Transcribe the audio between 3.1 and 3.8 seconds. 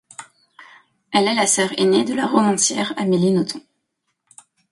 Nothomb.